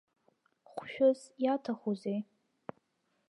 Хәшәыс 0.71 1.21
иаҭахузеи? 1.43 2.19